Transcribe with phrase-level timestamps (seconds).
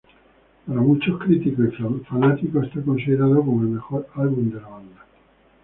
[0.65, 5.05] Para muchos críticos y fanáticos es considerado como el mejor álbum de la banda.